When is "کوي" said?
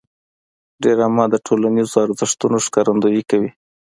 3.31-3.49